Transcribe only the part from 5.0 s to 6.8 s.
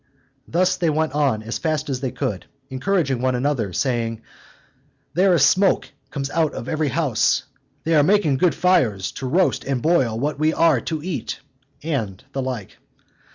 "There is smoke comes out of